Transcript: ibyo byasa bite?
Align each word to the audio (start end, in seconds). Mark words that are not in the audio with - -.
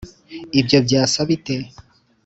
ibyo 0.59 0.77
byasa 0.85 1.19
bite? 1.29 1.55